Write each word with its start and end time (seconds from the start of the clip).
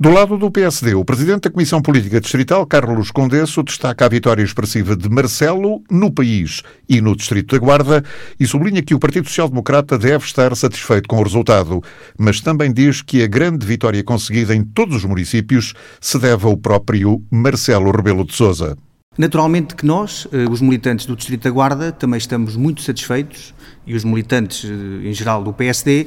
Do 0.00 0.10
lado 0.10 0.38
do 0.38 0.48
PSD, 0.48 0.94
o 0.94 1.04
presidente 1.04 1.40
da 1.40 1.50
Comissão 1.50 1.82
Política 1.82 2.20
Distrital, 2.20 2.64
Carlos 2.64 3.10
Condesso, 3.10 3.64
destaca 3.64 4.06
a 4.06 4.08
vitória 4.08 4.44
expressiva 4.44 4.94
de 4.94 5.08
Marcelo 5.08 5.82
no 5.90 6.08
país 6.08 6.62
e 6.88 7.00
no 7.00 7.16
Distrito 7.16 7.56
da 7.56 7.58
Guarda 7.58 8.04
e 8.38 8.46
sublinha 8.46 8.80
que 8.80 8.94
o 8.94 9.00
Partido 9.00 9.26
Social 9.26 9.48
Democrata 9.48 9.98
deve 9.98 10.24
estar 10.24 10.54
satisfeito 10.54 11.08
com 11.08 11.16
o 11.18 11.22
resultado, 11.24 11.82
mas 12.16 12.40
também 12.40 12.72
diz 12.72 13.02
que 13.02 13.24
a 13.24 13.26
grande 13.26 13.66
vitória 13.66 14.04
conseguida 14.04 14.54
em 14.54 14.62
todos 14.62 14.98
os 14.98 15.04
municípios 15.04 15.74
se 16.00 16.16
deve 16.16 16.46
ao 16.46 16.56
próprio 16.56 17.20
Marcelo 17.28 17.90
Rebelo 17.90 18.24
de 18.24 18.36
Sousa. 18.36 18.78
Naturalmente 19.18 19.74
que 19.74 19.84
nós, 19.84 20.28
eh, 20.30 20.48
os 20.48 20.60
militantes 20.60 21.06
do 21.06 21.16
Distrito 21.16 21.42
da 21.42 21.50
Guarda, 21.50 21.90
também 21.90 22.18
estamos 22.18 22.54
muito 22.54 22.82
satisfeitos, 22.82 23.52
e 23.84 23.96
os 23.96 24.04
militantes 24.04 24.64
eh, 24.64 25.08
em 25.08 25.12
geral 25.12 25.42
do 25.42 25.52
PSD, 25.52 26.06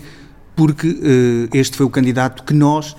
porque 0.55 0.87
eh, 0.87 1.57
este 1.57 1.75
foi 1.75 1.85
o 1.85 1.89
candidato 1.89 2.43
que 2.43 2.53
nós 2.53 2.95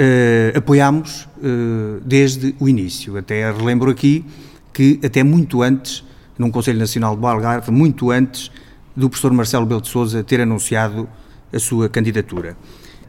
uh, 0.00 0.58
apoiámos 0.58 1.28
uh, 1.36 2.00
desde 2.04 2.54
o 2.58 2.68
início. 2.68 3.16
Até 3.16 3.50
relembro 3.52 3.90
aqui 3.90 4.24
que 4.72 4.98
até 5.04 5.22
muito 5.22 5.62
antes, 5.62 6.02
num 6.38 6.50
Conselho 6.50 6.78
Nacional 6.78 7.14
do 7.16 7.26
Algarve, 7.26 7.70
muito 7.70 8.10
antes 8.10 8.50
do 8.96 9.08
professor 9.10 9.32
Marcelo 9.32 9.66
Belo 9.66 9.80
de 9.80 9.88
Souza 9.88 10.24
ter 10.24 10.40
anunciado 10.40 11.08
a 11.52 11.58
sua 11.58 11.88
candidatura. 11.88 12.56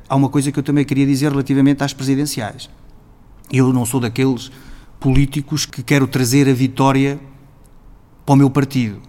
Há 0.10 0.16
uma 0.16 0.30
coisa 0.30 0.52
que 0.52 0.60
eu 0.60 0.64
também 0.64 0.84
queria 0.84 1.06
dizer 1.06 1.32
relativamente 1.32 1.84
às 1.84 1.94
presidenciais. 1.94 2.70
Eu 3.52 3.72
não 3.72 3.86
sou 3.86 4.00
daqueles 4.00 4.52
políticos 5.00 5.66
que 5.66 5.82
quero 5.82 6.08
trazer 6.08 6.50
a 6.50 6.54
vitória 6.54 7.20
para 8.26 8.34
o 8.34 8.36
meu 8.36 8.50
partido, 8.50 9.02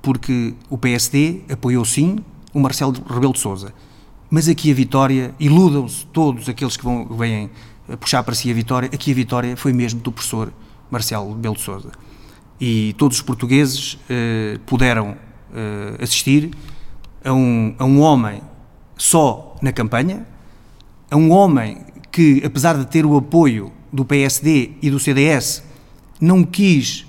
porque 0.00 0.54
o 0.70 0.78
PSD 0.78 1.42
apoiou 1.50 1.84
sim 1.84 2.18
o 2.54 2.60
Marcelo 2.60 2.92
Rebelo 3.08 3.32
de 3.32 3.40
Souza 3.40 3.72
mas 4.32 4.48
aqui 4.48 4.70
a 4.70 4.74
vitória, 4.74 5.34
iludam-se 5.38 6.06
todos 6.06 6.48
aqueles 6.48 6.74
que 6.74 6.82
vão, 6.82 7.04
vêm 7.04 7.50
puxar 8.00 8.22
para 8.22 8.34
si 8.34 8.50
a 8.50 8.54
vitória, 8.54 8.88
aqui 8.90 9.12
a 9.12 9.14
vitória 9.14 9.56
foi 9.58 9.74
mesmo 9.74 10.00
do 10.00 10.10
professor 10.10 10.50
Marcelo 10.90 11.34
Belo 11.34 11.54
de 11.54 11.60
Souza. 11.60 11.90
E 12.58 12.94
todos 12.96 13.18
os 13.18 13.22
portugueses 13.22 13.98
eh, 14.08 14.58
puderam 14.64 15.18
eh, 15.54 16.02
assistir 16.02 16.50
a 17.22 17.30
um, 17.30 17.74
a 17.78 17.84
um 17.84 18.00
homem 18.00 18.40
só 18.96 19.54
na 19.60 19.70
campanha, 19.70 20.26
a 21.10 21.16
um 21.18 21.30
homem 21.30 21.82
que, 22.10 22.40
apesar 22.42 22.78
de 22.78 22.86
ter 22.86 23.04
o 23.04 23.14
apoio 23.18 23.70
do 23.92 24.02
PSD 24.02 24.70
e 24.80 24.90
do 24.90 24.98
CDS, 24.98 25.62
não 26.18 26.42
quis 26.42 27.04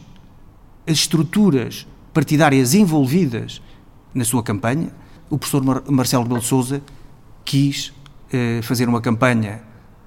as 0.86 0.98
estruturas 0.98 1.88
partidárias 2.14 2.74
envolvidas 2.74 3.62
na 4.14 4.26
sua 4.26 4.44
campanha. 4.44 4.92
O 5.30 5.38
professor 5.38 5.64
Mar 5.64 5.84
Marcelo 5.88 6.26
Belo 6.26 6.42
de 6.42 6.48
Souza 6.48 6.82
quis 7.54 7.94
eh, 8.32 8.62
fazer 8.64 8.90
uma 8.90 9.00
campanha 9.00 9.62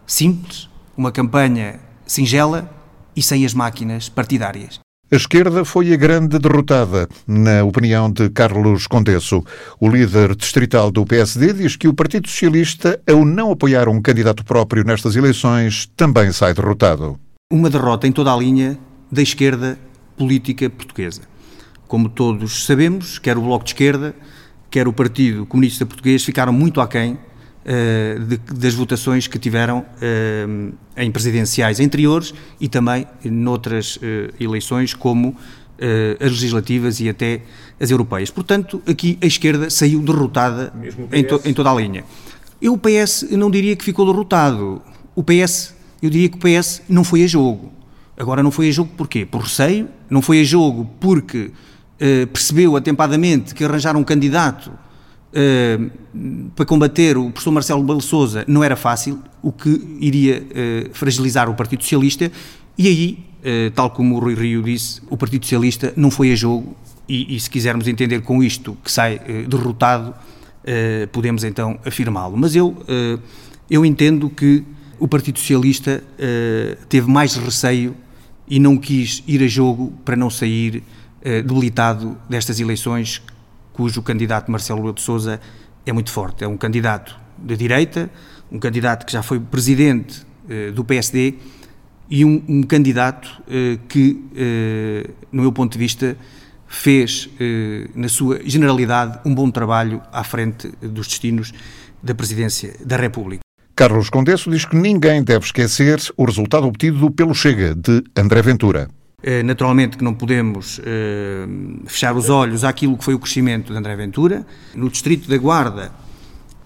simples, 0.05 0.69
uma 0.97 1.13
campanha 1.13 1.79
singela 2.05 2.69
e 3.15 3.23
sem 3.23 3.47
as 3.47 3.55
máquinas 3.55 4.09
partidárias. 4.09 4.81
A 5.13 5.15
esquerda 5.15 5.65
foi 5.65 5.93
a 5.93 5.97
grande 5.97 6.41
derrotada, 6.41 7.09
na 7.25 7.63
opinião 7.63 8.11
de 8.11 8.29
Carlos 8.31 8.89
Condesso. 8.89 9.45
O 9.79 9.89
líder 9.89 10.35
distrital 10.35 10.91
do 10.91 11.07
PSD 11.07 11.53
diz 11.53 11.77
que 11.77 11.87
o 11.87 11.95
Partido 11.95 12.29
Socialista, 12.29 13.01
ao 13.09 13.25
não 13.25 13.53
apoiar 13.53 13.89
um 13.89 14.03
candidato 14.03 14.45
próprio 14.45 14.83
nestas 14.83 15.15
eleições, 15.15 15.89
também 15.97 16.33
sai 16.33 16.53
derrotado. 16.53 17.17
Uma 17.53 17.71
derrota 17.71 18.09
em 18.09 18.13
toda 18.13 18.33
a 18.33 18.37
linha 18.37 18.77
da 19.09 19.23
esquerda 19.23 19.79
política 20.17 20.69
portuguesa. 20.69 21.23
Como 21.87 22.09
todos 22.09 22.67
sabemos, 22.67 23.21
quer 23.21 23.39
o 23.39 23.43
Bloco 23.43 23.65
de 23.65 23.71
Esquerda, 23.71 24.17
quer 24.69 24.89
o 24.89 24.93
Partido 24.93 25.47
Comunista 25.47 25.87
Português 25.87 26.25
ficaram 26.25 26.53
muito 26.53 26.81
aquém 26.81 27.17
uh, 27.67 28.25
de, 28.25 28.37
das 28.55 28.75
votações 28.75 29.27
que 29.27 29.39
tiveram 29.39 29.81
uh, 29.81 30.75
em 30.97 31.11
presidenciais 31.11 31.81
anteriores 31.81 32.33
e 32.61 32.69
também 32.69 33.07
noutras 33.25 33.97
uh, 33.97 34.01
eleições, 34.41 34.95
como 34.95 35.37
as 36.19 36.31
legislativas 36.31 37.01
e 37.01 37.09
até 37.11 37.43
as 37.79 37.91
europeias. 37.91 38.31
Portanto, 38.31 38.83
aqui 38.87 39.19
a 39.23 39.27
esquerda 39.27 39.69
saiu 39.69 40.01
derrotada 40.01 40.73
em, 41.13 41.23
to, 41.23 41.39
em, 41.45 41.53
toda 41.53 41.71
a 41.71 41.75
linha. 41.75 42.03
Eu, 42.63 42.73
o 42.73 42.79
PS, 42.79 43.27
não 43.33 43.51
diria 43.51 43.77
que 43.77 43.85
ficou 43.85 44.07
derrotado. 44.07 44.81
O 45.15 45.23
PS, 45.23 45.75
eu 46.01 46.09
diria 46.09 46.31
que 46.31 46.39
o 46.39 46.41
PS 46.41 46.81
não 46.89 47.05
foi 47.05 47.25
a 47.25 47.27
jogo. 47.27 47.71
Agora, 48.17 48.43
não 48.43 48.51
foi 48.51 48.71
a 48.71 48.73
jogo 48.73 48.91
porquê? 48.97 49.27
Por 49.27 49.43
receio, 49.43 49.87
não 50.09 50.23
foi 50.23 50.41
a 50.41 50.45
jogo 50.45 50.91
porque 50.99 51.51
eh, 51.99 52.27
percebeu 52.27 52.77
atempadamente 52.77 53.55
que 53.55 53.65
arranjar 53.65 53.97
um 53.97 54.05
candidato 54.05 54.71
uh, 55.33 56.51
para 56.55 56.65
combater 56.65 57.17
o 57.17 57.31
professor 57.31 57.51
Marcelo 57.51 57.83
Belo 57.83 58.01
Souza 58.01 58.45
não 58.47 58.63
era 58.63 58.77
fácil, 58.77 59.21
o 59.43 59.53
que 59.53 59.97
iria 60.01 60.43
uh, 60.43 60.91
fragilizar 60.93 61.49
o 61.49 61.55
Partido 61.55 61.83
Socialista, 61.83 62.31
e 62.79 62.89
aí, 62.89 63.19
tal 63.75 63.89
como 63.89 64.17
o 64.17 64.19
Rui 64.19 64.35
Rio 64.35 64.63
disse, 64.63 65.01
o 65.09 65.17
Partido 65.17 65.45
Socialista 65.45 65.95
não 65.97 66.11
foi 66.11 66.31
a 66.31 66.35
jogo, 66.35 66.77
e, 67.09 67.35
e 67.35 67.41
se 67.41 67.49
quisermos 67.49 67.89
entender 67.89 68.21
com 68.21 68.43
isto 68.43 68.77
que 68.85 68.93
sai 68.93 69.19
derrotado, 69.49 70.15
podemos 71.11 71.43
então 71.43 71.79
afirmá-lo. 71.87 72.37
Mas 72.37 72.55
eu, 72.55 72.77
eu 73.71 73.83
entendo 73.87 74.29
que 74.29 74.63
o 74.99 75.09
Partido 75.09 75.39
Socialista 75.39 76.05
teve 76.91 77.11
mais 77.11 77.35
receio 77.37 77.97
e 78.47 78.59
não 78.59 78.77
quis 78.77 79.23
ir 79.27 79.43
a 79.43 79.47
jogo 79.47 79.91
para 80.05 80.17
não 80.17 80.29
sair 80.29 80.83
debilitado 81.23 82.15
destas 82.29 82.61
eleições, 82.61 83.23
cujo 83.77 84.03
candidato 84.03 84.51
Marcelo 84.51 84.79
Rebelo 84.79 84.95
de 84.95 85.03
Sousa 85.03 85.41
é 85.85 85.93
muito 85.93 86.11
forte. 86.11 86.43
É 86.43 86.49
um 86.49 86.57
candidato 86.57 87.17
de 87.37 87.57
direita, 87.57 88.11
um 88.51 88.59
candidato 88.59 89.05
que 89.05 89.13
já 89.13 89.23
foi 89.23 89.39
presidente 89.39 90.27
eh, 90.49 90.71
do 90.71 90.83
PSD 90.83 91.35
e 92.09 92.25
um, 92.25 92.43
um 92.49 92.63
candidato 92.63 93.43
eh, 93.49 93.79
que, 93.89 94.19
no 95.31 95.43
meu 95.43 95.53
ponto 95.53 95.73
de 95.73 95.79
vista, 95.79 96.17
fez, 96.67 97.29
na 97.95 98.09
sua 98.09 98.41
generalidade, 98.45 99.21
um 99.25 99.35
bom 99.35 99.51
trabalho 99.51 100.03
à 100.13 100.25
frente 100.25 100.69
dos 100.81 101.07
destinos 101.07 101.53
da 102.03 102.15
presidência 102.15 102.75
da 102.85 102.97
República. 102.97 103.47
Carlos 103.77 104.09
Condesso 104.09 104.51
diz 104.51 104.65
que 104.65 104.75
ninguém 104.75 105.23
deve 105.23 105.45
esquecer 105.45 106.01
o 106.17 106.25
resultado 106.25 106.67
obtido 106.67 107.11
pelo 107.11 107.35
Chega 107.35 107.75
de 107.75 108.03
André 108.17 108.41
Ventura. 108.41 108.89
Eh, 109.23 109.43
naturalmente 109.43 109.97
que 109.97 110.05
não 110.05 110.13
podemos 110.13 110.79
eh, 110.85 111.49
fechar 111.87 112.15
os 112.15 112.29
olhos 112.29 112.65
àquilo 112.65 112.99
que 112.99 113.03
foi 113.03 113.15
o 113.15 113.19
crescimento 113.19 113.73
de 113.73 113.79
André 113.79 113.97
Ventura. 113.97 114.47
No 114.75 114.91
Distrito 114.91 115.27
da 115.27 115.39
Guarda, 115.39 115.91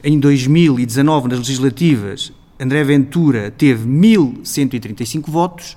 em 0.03 0.19
2019, 0.19 1.29
nas 1.29 1.39
legislativas, 1.39 2.33
André 2.59 2.83
Ventura 2.83 3.53
teve 3.53 3.89
1.135 3.89 5.31
votos 5.31 5.77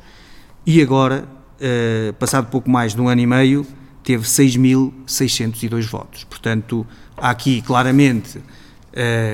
e 0.65 0.81
agora, 0.81 1.25
eh, 1.61 2.11
passado 2.17 2.49
pouco 2.49 2.67
mais 2.71 2.95
de 2.95 3.01
um 3.01 3.07
ano 3.07 3.21
e 3.21 3.27
meio, 3.27 3.67
teve 4.03 4.23
6.602 4.23 5.85
votos. 5.85 6.23
Portanto, 6.23 6.87
há 7.15 7.29
aqui 7.29 7.61
claramente 7.61 8.41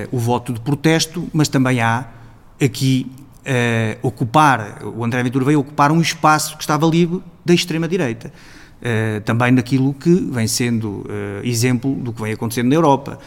o 0.10 0.18
voto 0.18 0.54
de 0.54 0.62
protesto, 0.62 1.28
mas 1.34 1.50
também 1.50 1.82
há 1.82 2.08
aqui 2.62 3.12
uh, 3.50 4.08
ocupar, 4.08 4.84
o 4.86 5.04
André 5.04 5.24
Ventura 5.24 5.44
veio 5.44 5.60
ocupar 5.60 5.92
um 5.92 6.00
espaço 6.00 6.56
que 6.56 6.64
estava 6.64 6.86
livre 6.86 7.22
da 7.44 7.54
extrema-direita. 7.54 8.32
Uh, 8.80 9.20
também 9.22 9.52
naquilo 9.52 9.94
que 9.94 10.14
vem 10.32 10.48
sendo 10.48 11.06
uh, 11.06 11.44
exemplo 11.44 11.96
do 11.96 12.14
que 12.14 12.22
vem 12.22 12.34
acontecendo 12.34 12.70
na 12.70 12.76
Europa, 12.76 13.20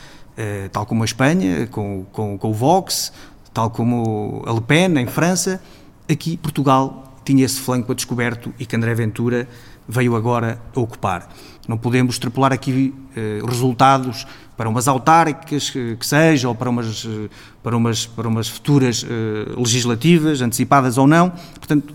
tal 0.72 0.86
como 0.86 1.02
a 1.02 1.04
Espanha, 1.04 1.66
com, 1.66 2.06
com, 2.10 2.38
com 2.38 2.50
o 2.50 2.54
Vox, 2.54 3.12
tal 3.52 3.68
como 3.68 4.42
a 4.46 4.52
Le 4.52 4.62
Pen 4.62 4.98
em 4.98 5.06
França, 5.06 5.62
aqui 6.10 6.38
Portugal 6.38 7.20
tinha 7.22 7.44
esse 7.44 7.60
flanco 7.60 7.92
a 7.92 7.94
descoberto 7.94 8.52
e 8.58 8.64
que 8.64 8.74
André 8.74 8.94
Ventura 8.94 9.46
veio 9.88 10.16
agora 10.16 10.60
a 10.74 10.80
ocupar. 10.80 11.28
Não 11.68 11.76
podemos 11.76 12.16
extrapolar 12.16 12.52
aqui 12.52 12.94
eh, 13.16 13.40
resultados 13.46 14.26
para 14.56 14.68
umas 14.68 14.86
autárquicas 14.86 15.70
que, 15.70 15.96
que 15.96 16.06
seja, 16.06 16.48
ou 16.48 16.54
para 16.54 16.70
umas, 16.70 17.04
eh, 17.04 17.28
para 17.62 17.76
umas, 17.76 18.06
para 18.06 18.28
umas 18.28 18.48
futuras 18.48 19.04
eh, 19.04 19.52
legislativas, 19.56 20.40
antecipadas 20.40 20.98
ou 20.98 21.06
não. 21.06 21.30
Portanto, 21.30 21.94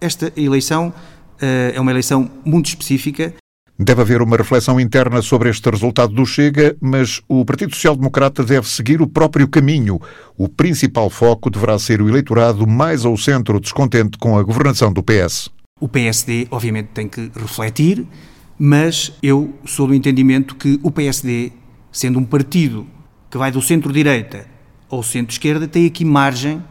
esta 0.00 0.32
eleição 0.36 0.92
eh, 1.40 1.72
é 1.74 1.80
uma 1.80 1.90
eleição 1.90 2.30
muito 2.44 2.66
específica. 2.66 3.34
Deve 3.78 4.00
haver 4.00 4.22
uma 4.22 4.36
reflexão 4.36 4.80
interna 4.80 5.20
sobre 5.20 5.50
este 5.50 5.68
resultado 5.68 6.14
do 6.14 6.24
Chega, 6.24 6.74
mas 6.80 7.20
o 7.28 7.44
Partido 7.44 7.74
Social 7.74 7.94
Democrata 7.94 8.42
deve 8.42 8.66
seguir 8.66 9.02
o 9.02 9.06
próprio 9.06 9.46
caminho. 9.46 10.00
O 10.36 10.48
principal 10.48 11.10
foco 11.10 11.50
deverá 11.50 11.78
ser 11.78 12.00
o 12.00 12.08
eleitorado 12.08 12.66
mais 12.66 13.04
ao 13.04 13.16
centro 13.18 13.60
descontente 13.60 14.16
com 14.16 14.38
a 14.38 14.42
governação 14.42 14.90
do 14.90 15.02
PS. 15.02 15.50
O 15.78 15.86
PSD, 15.86 16.48
obviamente, 16.50 16.88
tem 16.94 17.06
que 17.06 17.30
refletir, 17.34 18.06
mas 18.58 19.12
eu 19.22 19.54
sou 19.66 19.86
do 19.86 19.94
entendimento 19.94 20.54
que 20.54 20.80
o 20.82 20.90
PSD 20.90 21.52
sendo 21.92 22.18
um 22.18 22.24
partido 22.24 22.86
que 23.30 23.36
vai 23.36 23.52
do 23.52 23.60
centro-direita 23.60 24.46
ao 24.88 25.02
centro-esquerda, 25.02 25.68
tem 25.68 25.84
aqui 25.84 26.02
margem, 26.02 26.64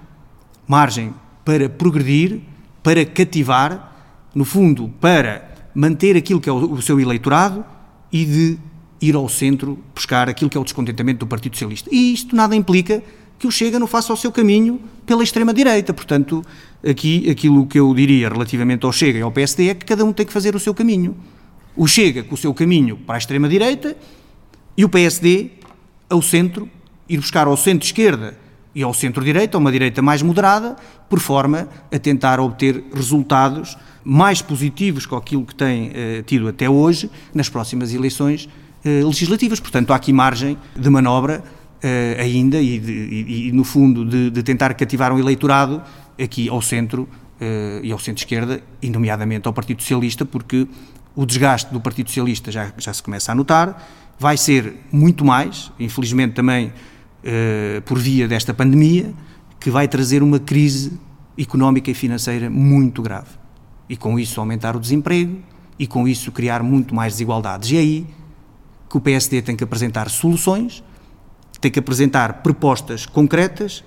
margem 0.68 1.13
para 1.44 1.69
progredir, 1.69 2.42
para 2.81 3.06
cativar, 3.06 3.94
no 4.34 4.44
fundo, 4.44 4.92
para 5.00 5.54
manter 5.75 6.18
aquilo 6.18 6.42
que 6.42 6.50
é 6.50 6.51
o, 6.51 6.81
seu 6.81 7.00
eleitorado 7.00 7.63
e 8.12 8.25
de 8.25 8.58
ir 9.00 9.16
ao 9.16 9.30
centro 9.30 9.78
buscar 9.94 10.28
aquilo 10.30 10.50
que 10.50 10.58
é 10.58 10.62
o 10.62 10.63
descontentamento 10.63 11.19
do 11.19 11.28
Partido 11.28 11.56
Socialista. 11.56 11.90
E 11.92 12.12
isto 12.12 12.36
nada 12.36 12.56
implica 12.56 13.04
que 13.38 13.48
o 13.48 13.52
Chega 13.52 13.80
não 13.80 13.88
faça 13.88 14.14
o 14.14 14.18
seu 14.18 14.32
caminho 14.32 14.80
pela 15.06 15.24
extrema-direita. 15.24 15.94
Portanto, 15.94 16.44
aqui 16.88 17.30
aquilo 17.30 17.66
que 17.66 17.80
eu 17.80 17.94
diria 17.94 18.30
relativamente 18.30 18.86
ao 18.86 18.92
Chega 18.92 19.20
e 19.20 19.22
ao 19.22 19.32
PSD 19.32 19.70
é 19.70 19.74
que 19.76 19.86
cada 19.86 20.04
um 20.04 20.14
tem 20.14 20.26
que 20.26 20.34
fazer 20.34 20.56
o 20.56 20.60
seu 20.60 20.74
caminho. 20.74 21.16
O 21.76 21.88
Chega 21.88 22.24
com 22.24 22.36
o 22.36 22.38
seu 22.38 22.54
caminho 22.54 22.98
para 22.98 23.16
a 23.16 23.18
extrema-direita 23.18 23.96
e 24.78 24.86
o 24.86 24.90
PSD 24.90 25.52
ao 26.10 26.22
centro, 26.22 26.70
ir 27.10 27.18
buscar 27.18 27.48
ao 27.48 27.58
centro-esquerda 27.58 28.38
e 28.74 28.84
ao 28.84 28.94
centro-direita, 28.94 29.58
uma 29.58 29.72
direita 29.72 30.02
mais 30.02 30.22
moderada, 30.22 30.76
por 31.10 31.20
forma 31.20 31.68
a 31.92 32.00
tentar 32.00 32.40
obter 32.40 32.84
resultados 32.94 33.78
mais 34.04 34.42
positivos 34.42 35.06
que 35.06 35.16
aquilo 35.16 35.46
que 35.46 35.56
tem 35.56 35.92
eh, 35.94 36.24
tido 36.26 36.48
até 36.48 36.70
hoje 36.70 37.10
nas 37.34 37.50
próximas 37.50 37.94
eleições 37.94 38.50
eh, 38.84 39.02
legislativas. 39.04 39.60
Portanto, 39.60 39.92
há 39.92 39.96
aqui 39.96 40.14
margem 40.14 40.58
de 40.76 40.90
manobra 40.90 41.44
eh, 41.88 42.18
ainda 42.20 42.60
e, 42.60 42.80
de, 42.80 42.92
e, 42.92 43.48
e, 43.50 43.52
no 43.52 43.64
fundo, 43.64 44.04
de, 44.04 44.32
de, 44.32 44.42
tentar 44.42 44.74
cativar 44.74 45.14
um 45.14 45.20
eleitorado 45.20 45.84
aqui 46.20 46.50
ao 46.50 46.60
centro 46.60 47.08
eh, 47.40 47.80
e 47.84 47.92
ao 47.92 48.00
centro-esquerda, 48.00 48.60
e 48.82 48.90
nomeadamente 48.90 49.48
ao 49.48 49.54
Partido 49.54 49.84
Socialista, 49.84 50.26
porque 50.26 50.68
o 51.16 51.28
desgaste 51.28 51.72
do 51.72 51.80
Partido 51.80 52.08
Socialista 52.08 52.52
já, 52.52 52.74
já 52.76 52.92
se 52.92 53.04
começa 53.04 53.32
a 53.32 53.36
notar, 53.36 53.88
vai 54.18 54.36
ser 54.36 54.78
muito 54.92 55.24
mais, 55.24 55.72
infelizmente 55.80 56.34
também 56.34 56.74
eh, 57.24 57.84
por 57.86 58.00
via 58.00 58.28
desta 58.28 58.52
pandemia, 58.52 59.14
que 59.60 59.70
vai 59.70 59.88
trazer 59.88 60.24
uma 60.24 60.40
crise 60.40 61.00
económica 61.38 61.92
e 61.92 61.94
financeira 61.94 62.50
muito 62.50 63.04
grave. 63.04 63.30
E 63.88 63.96
com 63.96 64.18
isso 64.18 64.40
aumentar 64.40 64.76
o 64.76 64.80
desemprego 64.80 65.38
e 65.78 65.86
com 65.86 66.08
isso 66.08 66.32
criar 66.32 66.64
muito 66.64 66.96
mais 66.96 67.14
desigualdades. 67.14 67.70
E 67.70 67.76
é 67.76 67.80
aí 67.80 68.08
que 68.90 68.98
o 68.98 69.02
PSD 69.02 69.44
tem 69.44 69.56
que 69.56 69.64
apresentar 69.64 70.10
soluções, 70.10 70.84
tem 71.65 71.71
que 71.71 71.79
apresentar 71.79 72.44
propostas 72.44 73.07
concretas 73.07 73.83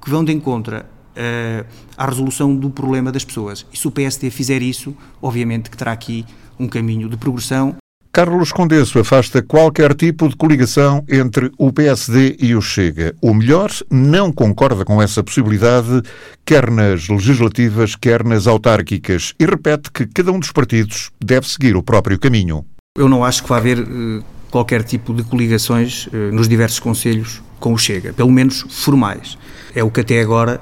que 0.00 0.08
vão 0.08 0.24
de 0.24 0.32
encontro 0.32 0.76
uh, 0.76 1.66
à 1.96 2.06
resolução 2.06 2.54
do 2.54 2.70
problema 2.70 3.10
das 3.10 3.24
pessoas. 3.24 3.66
E 3.72 3.76
se 3.76 3.88
o 3.88 3.90
PSD 3.90 4.30
fizer 4.30 4.62
isso, 4.62 4.96
obviamente 5.20 5.68
que 5.68 5.76
terá 5.76 5.90
aqui 5.90 6.24
um 6.56 6.68
caminho 6.68 7.08
de 7.08 7.16
progressão 7.16 7.74
Carlos 8.12 8.50
Condesso 8.50 8.98
afasta 8.98 9.42
qualquer 9.42 9.92
tipo 9.92 10.26
de 10.26 10.36
coligação 10.36 11.04
entre 11.06 11.50
o 11.58 11.70
PSD 11.70 12.36
e 12.40 12.54
o 12.54 12.62
Chega. 12.62 13.14
O 13.20 13.34
melhor 13.34 13.70
não 13.90 14.32
concorda 14.32 14.86
com 14.86 15.02
essa 15.02 15.22
possibilidade, 15.22 16.00
quer 16.42 16.70
nas 16.70 17.08
legislativas, 17.08 17.94
quer 17.94 18.24
nas 18.24 18.46
autárquicas, 18.46 19.34
e 19.38 19.44
repete 19.44 19.90
que 19.90 20.06
cada 20.06 20.32
um 20.32 20.38
dos 20.38 20.50
partidos 20.50 21.10
deve 21.22 21.46
seguir 21.46 21.76
o 21.76 21.82
próprio 21.82 22.18
caminho. 22.18 22.64
Eu 22.96 23.06
não 23.06 23.22
acho 23.22 23.42
que 23.42 23.50
vai 23.50 23.58
haver 23.58 23.80
uh, 23.80 24.24
qualquer 24.50 24.82
tipo 24.82 25.12
de 25.12 25.22
coligações 25.22 26.06
uh, 26.06 26.32
nos 26.32 26.48
diversos 26.48 26.78
conselhos 26.78 27.42
com 27.58 27.72
o 27.72 27.78
Chega, 27.78 28.12
pelo 28.12 28.30
menos 28.30 28.64
formais. 28.68 29.38
É 29.74 29.82
o 29.82 29.90
que 29.90 30.00
até 30.00 30.20
agora 30.20 30.60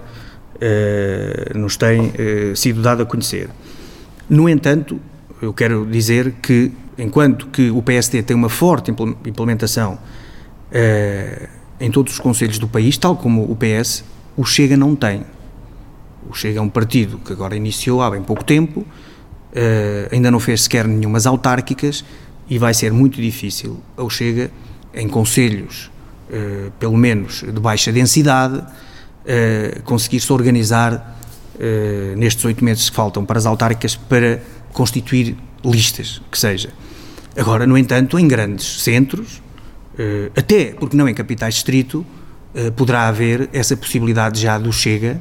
uh, 0.57 1.59
nos 1.59 1.77
tem 1.77 2.13
sido 2.55 2.83
dado 2.83 3.03
a 3.03 3.07
conhecer. 3.07 3.49
No 4.29 4.49
entanto, 4.49 5.01
eu 5.43 5.53
quero 5.53 5.87
dizer 5.87 6.33
que 6.43 6.73
enquanto 6.99 7.49
que 7.49 7.71
o 7.71 7.83
PSD 7.83 8.23
tem 8.23 8.37
uma 8.37 8.49
forte 8.49 8.91
implementação 8.91 9.95
uh, 9.95 11.49
em 11.81 11.91
todos 11.91 12.15
os 12.15 12.19
conselhos 12.19 12.59
do 12.59 12.69
país, 12.69 12.97
tal 12.97 13.17
como 13.17 13.43
o 13.43 13.57
PS, 13.57 14.05
o 14.37 14.45
Chega 14.45 14.77
não 14.77 14.95
tem. 14.95 15.25
O 16.29 16.35
Chega 16.35 16.59
é 16.59 16.63
um 16.63 16.69
partido 16.69 17.19
que 17.19 17.33
agora 17.33 17.57
iniciou 17.57 18.01
há 18.01 18.11
bem 18.11 18.23
pouco 18.23 18.45
tempo, 18.45 18.81
uh, 18.81 18.87
ainda 20.11 20.31
não 20.31 20.41
fez 20.41 20.63
sequer 20.63 20.87
nenhumas 20.87 21.27
autárquicas 21.27 22.05
e 22.49 22.59
vai 22.59 22.75
ser 22.75 22.93
muito 22.93 23.21
difícil 23.21 23.81
ao 23.97 24.09
Chega, 24.11 24.51
em 24.93 25.09
conselhos, 25.09 25.91
uh, 26.31 26.71
pelo 26.79 26.97
menos 26.97 27.43
de 27.43 27.61
baixa 27.61 27.93
densidade, 27.93 28.63
conseguir-se 29.85 30.31
organizar 30.31 31.17
nestes 32.15 32.45
oito 32.45 32.63
meses 32.63 32.91
que 32.91 32.95
faltam 32.95 33.25
para 33.25 33.39
as 33.39 33.47
autárquicas 33.47 33.97
para 33.97 34.43
constituir 34.71 35.35
listas, 35.65 36.21
que 36.31 36.39
seja. 36.39 36.69
Agora, 37.35 37.67
no 37.67 37.79
entanto, 37.79 38.19
em 38.19 38.29
grandes 38.29 38.83
centros, 38.83 39.43
eh, 39.99 40.31
até 40.37 40.67
porque 40.73 40.97
não 40.97 41.09
em 41.09 41.15
capitais 41.15 41.55
distrito, 41.55 42.05
eh, 42.55 42.71
poderá 42.71 43.09
haver 43.09 43.49
essa 43.53 43.77
possibilidade 43.77 44.41
já 44.41 44.59
do 44.59 44.73
Chega 44.73 45.21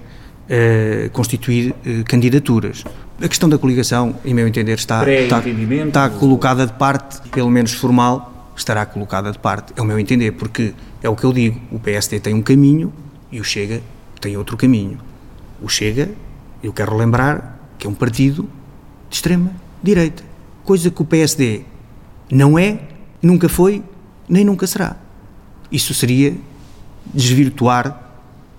eh, 0.50 1.10
constituir 1.14 1.74
candidaturas. 2.08 2.84
A 3.22 3.28
questão 3.28 3.48
da 3.48 3.58
coligação, 3.58 4.16
em 4.26 4.34
meu 4.34 4.48
entender, 4.48 4.78
está, 4.78 5.10
está, 5.10 5.42
está 5.48 6.10
colocada 6.10 6.66
de 6.66 6.74
parte, 6.74 7.22
pelo 7.30 7.50
menos 7.50 7.74
formal, 7.74 8.52
estará 8.56 8.86
colocada 8.86 9.32
de 9.32 9.40
parte, 9.40 9.74
é 9.76 9.82
o 9.82 9.86
meu 9.86 10.00
entender, 10.00 10.32
porque 10.32 10.74
é 11.02 11.10
o 11.10 11.16
que 11.16 11.24
eu 11.24 11.34
digo, 11.34 11.60
o 11.72 11.80
PSD 11.80 12.20
tem 12.20 12.34
um 12.34 12.42
caminho 12.42 12.94
e 13.32 13.40
o 13.40 13.44
Chega 13.44 13.82
tem 14.20 14.38
outro 14.38 14.56
caminho. 14.56 15.00
O 15.62 15.68
Chega, 15.68 16.12
eu 16.62 16.72
quero 16.72 16.96
lembrar 16.96 17.60
que 17.78 17.88
é 17.88 17.90
um 17.90 17.94
partido 17.94 18.50
de 19.10 19.16
extrema 19.16 19.52
direita, 19.82 20.24
coisa 20.64 20.90
que 20.90 21.02
o 21.02 21.06
PSD 21.06 21.62
não 22.32 22.58
é, 22.58 22.80
nunca 23.22 23.50
foi, 23.50 23.84
nem 24.30 24.46
nunca 24.46 24.66
será. 24.66 24.96
Isso 25.72 25.94
seria 25.94 26.36
desvirtuar 27.14 28.12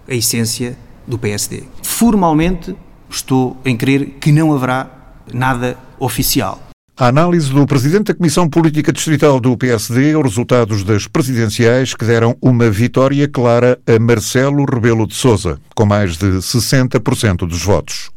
a 0.08 0.14
essência 0.14 0.76
do 1.06 1.19
PSD. 1.19 1.65
Formalmente, 1.83 2.75
estou 3.09 3.56
em 3.65 3.77
crer 3.77 4.17
que 4.21 4.33
não 4.33 4.53
haverá 4.53 4.89
nada 5.33 5.79
oficial. 5.99 6.61
A 6.97 7.09
análise 7.09 7.53
do 7.53 7.67
presidente 7.67 8.05
da 8.05 8.15
Comissão 8.15 8.49
Política 8.49 8.93
Distrital 8.93 9.41
do 9.41 9.56
PSD 9.56 10.15
aos 10.15 10.27
resultados 10.27 10.85
das 10.85 11.09
presidenciais 11.09 11.93
que 11.93 12.05
deram 12.05 12.37
uma 12.41 12.71
vitória 12.71 13.27
clara 13.27 13.81
a 13.85 13.99
Marcelo 13.99 14.65
Rebelo 14.65 15.05
de 15.05 15.15
Sousa, 15.15 15.59
com 15.75 15.85
mais 15.85 16.17
de 16.17 16.27
60% 16.27 17.49
dos 17.49 17.65
votos. 17.65 18.13